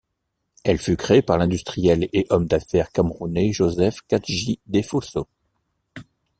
[0.63, 5.27] Elle fut créée par l'industriel et homme d'affaires camerounais Joseph Kadji Defosso.